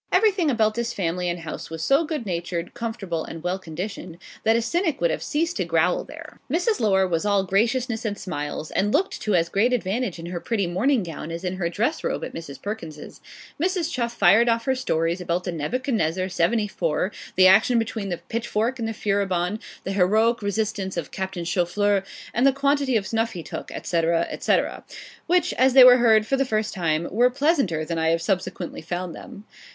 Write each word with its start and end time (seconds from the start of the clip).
Everything 0.11 0.49
about 0.49 0.73
this 0.73 0.93
family 0.93 1.29
and 1.29 1.41
house 1.41 1.69
was 1.69 1.83
so 1.83 2.03
good 2.03 2.25
natured, 2.25 2.73
comfortable, 2.73 3.23
and 3.23 3.43
well 3.43 3.59
conditioned, 3.59 4.17
that 4.43 4.55
a 4.55 4.61
cynic 4.63 4.99
would 4.99 5.11
have 5.11 5.21
ceased 5.21 5.57
to 5.57 5.63
growl 5.63 6.03
there. 6.03 6.39
Mrs. 6.49 6.79
Laura 6.79 7.07
was 7.07 7.23
all 7.23 7.43
graciousness 7.43 8.03
and 8.03 8.17
smiles, 8.17 8.71
and 8.71 8.91
looked 8.91 9.21
to 9.21 9.35
as 9.35 9.47
great 9.47 9.73
advantage 9.73 10.17
in 10.17 10.25
her 10.25 10.39
pretty 10.39 10.65
morning 10.65 11.03
gown 11.03 11.29
as 11.29 11.43
in 11.43 11.57
her 11.57 11.69
dress 11.69 12.03
robe 12.03 12.23
at 12.23 12.33
Mrs. 12.33 12.59
Perkins's. 12.59 13.21
Mrs. 13.61 13.91
Chuff 13.93 14.11
fired 14.11 14.49
off 14.49 14.65
her 14.65 14.73
stories 14.73 15.21
about 15.21 15.43
the 15.43 15.51
'Nebuchadnezzar,' 15.51 16.29
74, 16.29 17.11
the 17.35 17.45
action 17.45 17.77
between 17.77 18.09
the 18.09 18.17
'Pitchfork' 18.17 18.79
and 18.79 18.87
the 18.87 18.93
'Furibonde' 18.95 19.61
the 19.83 19.93
heroic 19.93 20.41
resistance 20.41 20.97
of 20.97 21.11
Captain 21.11 21.45
Choufleur, 21.45 22.03
and 22.33 22.47
the 22.47 22.51
quantity 22.51 22.97
of 22.97 23.05
snuff 23.05 23.33
he 23.33 23.43
took, 23.43 23.69
&c. 23.83 24.01
&c. 24.39 24.61
which, 25.27 25.53
as 25.53 25.73
they 25.73 25.83
were 25.83 25.97
heard 25.97 26.25
for 26.25 26.37
the 26.37 26.43
first 26.43 26.73
time, 26.73 27.07
were 27.11 27.29
pleasanter 27.29 27.85
than 27.85 27.99
I 27.99 28.09
have 28.09 28.21
subsequently 28.23 28.81
found 28.81 29.13
them. 29.13 29.43